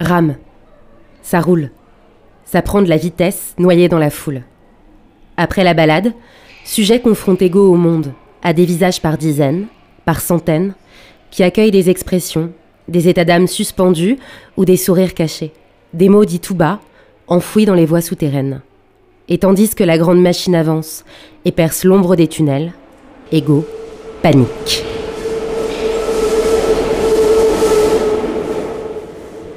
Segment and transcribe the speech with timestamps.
[0.00, 0.36] Rame.
[1.22, 1.70] Ça roule.
[2.44, 4.42] Ça prend de la vitesse, noyé dans la foule.
[5.38, 6.12] Après la balade,
[6.64, 8.12] sujet confronte égaux au monde,
[8.42, 9.66] à des visages par dizaines,
[10.04, 10.74] par centaines,
[11.30, 12.52] qui accueillent des expressions,
[12.88, 14.18] des états d'âme suspendus
[14.56, 15.52] ou des sourires cachés,
[15.94, 16.80] des mots dits tout bas,
[17.26, 18.60] enfouis dans les voies souterraines.
[19.28, 21.04] Et tandis que la grande machine avance
[21.44, 22.74] et perce l'ombre des tunnels,
[23.32, 23.66] égaux,
[24.22, 24.84] panique.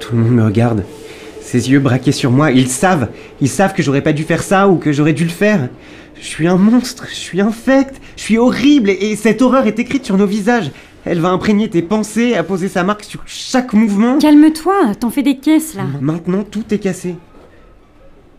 [0.09, 0.85] Tout le monde me regarde.
[1.39, 3.09] Ses yeux braqués sur moi, ils savent.
[3.41, 5.69] Ils savent que j'aurais pas dû faire ça ou que j'aurais dû le faire.
[6.19, 9.77] Je suis un monstre, je suis infect, je suis horrible et, et cette horreur est
[9.77, 10.71] écrite sur nos visages.
[11.05, 14.17] Elle va imprégner tes pensées, à poser sa marque sur chaque mouvement.
[14.17, 15.83] Calme-toi, t'en fais des caisses là.
[16.01, 17.15] Maintenant, tout est cassé.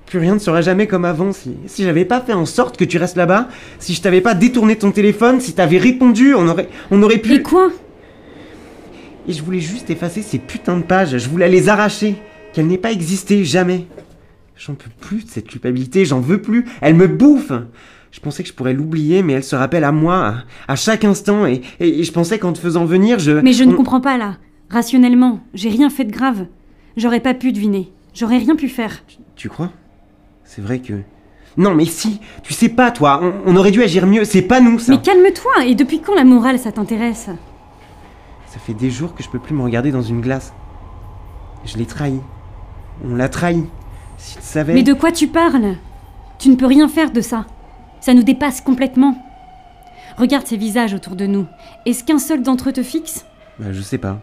[0.07, 2.85] Plus rien ne sera jamais comme avant si, si j'avais pas fait en sorte que
[2.85, 6.69] tu restes là-bas, si je t'avais pas détourné ton téléphone, si t'avais répondu, on aurait,
[6.91, 7.35] on aurait pu.
[7.35, 7.71] Et quoi?
[9.29, 12.17] Et je voulais juste effacer ces putains de pages, je voulais les arracher,
[12.53, 13.87] qu'elles n'aient pas existé, jamais.
[14.57, 17.53] J'en peux plus de cette culpabilité, j'en veux plus, elle me bouffe
[18.13, 20.35] Je pensais que je pourrais l'oublier, mais elle se rappelle à moi,
[20.67, 23.31] à, à chaque instant, et, et- et je pensais qu'en te faisant venir, je...
[23.33, 24.37] Mais je ne comprends pas là.
[24.69, 26.47] Rationnellement, j'ai rien fait de grave.
[26.97, 27.93] J'aurais pas pu deviner.
[28.15, 29.03] J'aurais rien pu faire.
[29.37, 29.71] Tu crois?
[30.45, 30.95] C'est vrai que...
[31.57, 34.61] Non mais si, tu sais pas toi, on, on aurait dû agir mieux, c'est pas
[34.61, 34.93] nous ça.
[34.93, 35.67] Mais calme-toi.
[35.67, 37.29] Et depuis quand la morale ça t'intéresse?
[38.51, 40.53] Ça fait des jours que je peux plus me regarder dans une glace.
[41.65, 42.19] Je l'ai trahi.
[43.05, 43.65] On l'a trahi.
[44.19, 44.75] Si tu savais...
[44.75, 45.77] Mais de quoi tu parles?
[46.41, 47.47] Tu ne peux rien faire de ça.
[48.01, 49.17] Ça nous dépasse complètement.
[50.19, 51.47] Regarde ces visages autour de nous.
[51.87, 53.25] Est-ce qu'un seul d'entre eux te fixe?
[53.61, 54.21] Bah, je sais pas.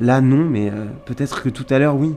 [0.00, 2.14] Là non, mais euh, peut-être que tout à l'heure oui.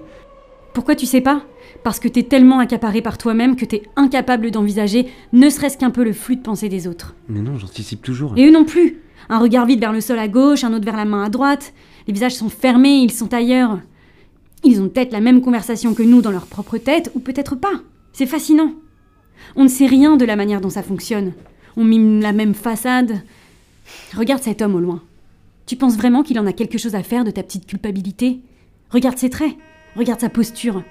[0.74, 1.44] Pourquoi tu sais pas?
[1.84, 6.04] Parce que t'es tellement accaparé par toi-même que t'es incapable d'envisager ne serait-ce qu'un peu
[6.04, 7.16] le flux de pensée des autres.
[7.28, 8.34] Mais non, j'anticipe toujours.
[8.36, 9.04] Et eux non plus.
[9.28, 11.74] Un regard vide vers le sol à gauche, un autre vers la main à droite.
[12.08, 13.80] Les visages sont fermés, ils sont ailleurs.
[14.64, 17.82] Ils ont peut-être la même conversation que nous dans leur propre tête, ou peut-être pas.
[18.14, 18.74] C'est fascinant.
[19.56, 21.34] On ne sait rien de la manière dont ça fonctionne.
[21.78, 23.22] On mime la même façade.
[24.16, 25.02] Regarde cet homme au loin.
[25.66, 28.42] Tu penses vraiment qu'il en a quelque chose à faire de ta petite culpabilité?
[28.90, 29.56] Regarde ses traits.
[29.96, 30.84] Regarde sa posture.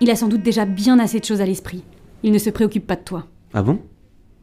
[0.00, 1.84] Il a sans doute déjà bien assez de choses à l'esprit.
[2.22, 3.26] Il ne se préoccupe pas de toi.
[3.52, 3.80] Ah bon?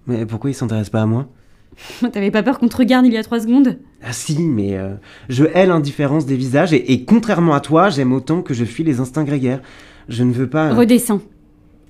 [0.08, 1.28] Mais pourquoi il s'intéresse pas à moi?
[2.12, 3.78] T'avais pas peur qu'on te regarde il y a trois secondes?
[4.04, 4.96] Ah si, mais euh,
[5.30, 8.84] je hais l'indifférence des visages et, et contrairement à toi, j'aime autant que je fuis
[8.84, 9.62] les instincts grégaires.
[10.10, 10.74] Je ne veux pas...
[10.74, 11.22] Redescends.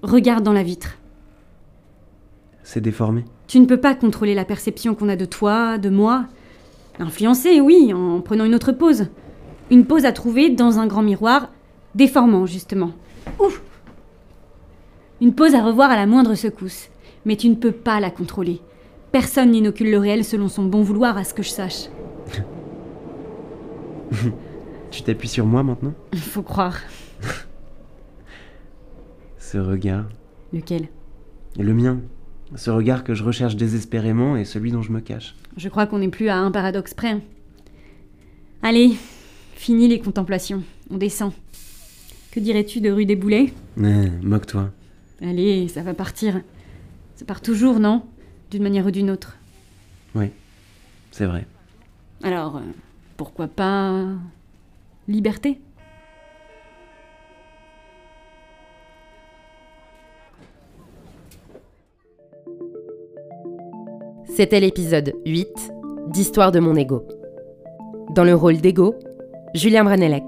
[0.04, 0.98] Regarde dans la vitre.
[2.64, 3.26] C'est déformé.
[3.48, 6.26] Tu ne peux pas contrôler la perception qu'on a de toi, de moi.
[7.00, 9.08] Influencer, oui, en prenant une autre pose.
[9.70, 11.50] Une pose à trouver dans un grand miroir,
[11.96, 12.92] déformant, justement.
[13.40, 13.62] Ouf
[15.22, 16.90] Une pose à revoir à la moindre secousse.
[17.26, 18.62] Mais tu ne peux pas la contrôler.
[19.12, 21.88] Personne n'inocule le réel selon son bon vouloir, à ce que je sache.
[24.92, 25.94] Tu t'appuies sur moi maintenant?
[26.16, 26.78] Faut croire.
[29.38, 30.06] Ce regard.
[30.52, 30.90] Lequel?
[31.58, 32.02] Le mien.
[32.56, 35.36] Ce regard que je recherche désespérément et celui dont je me cache.
[35.56, 37.22] Je crois qu'on n'est plus à un paradoxe près.
[38.62, 38.92] Allez,
[39.56, 40.62] fini les contemplations.
[40.90, 41.32] On descend.
[42.32, 43.54] Que dirais-tu de rue des Boulets?
[43.78, 44.72] Eh, Moque-toi.
[45.22, 46.42] Allez, ça va partir.
[47.16, 48.04] Ça part toujours, non?
[48.52, 49.38] D'une manière ou d'une autre.
[50.14, 50.26] Oui,
[51.12, 51.46] c'est vrai.
[52.22, 52.62] Alors, euh,
[53.16, 54.08] pourquoi pas...
[55.08, 55.58] Liberté?
[64.26, 65.48] C'était l'épisode 8
[66.10, 67.08] d'Histoire de mon ego.
[68.14, 68.96] Dans le rôle d'ego,
[69.56, 70.24] Julien Branellec.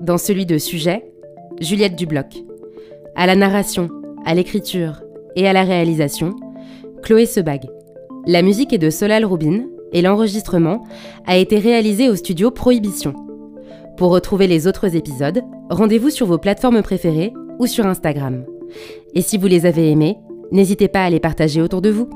[0.00, 1.04] Dans celui de sujet,
[1.60, 2.38] Juliette Dubloc.
[3.16, 3.88] À la narration,
[4.24, 5.02] à l'écriture
[5.36, 6.34] et à la réalisation,
[7.02, 7.66] Chloé Sebag.
[8.26, 10.84] La musique est de Solal Rubin et l'enregistrement
[11.26, 13.14] a été réalisé au studio Prohibition.
[13.96, 18.44] Pour retrouver les autres épisodes, rendez-vous sur vos plateformes préférées ou sur Instagram.
[19.14, 20.18] Et si vous les avez aimés,
[20.52, 22.08] n'hésitez pas à les partager autour de vous.